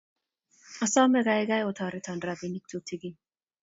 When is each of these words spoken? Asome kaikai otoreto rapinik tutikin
Asome 0.85 1.19
kaikai 1.27 1.61
otoreto 1.69 2.11
rapinik 2.27 2.63
tutikin 2.71 3.13